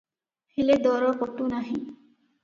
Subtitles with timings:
[0.53, 1.75] ହେଲେ ଦର ପଟୁ ନାହିଁ।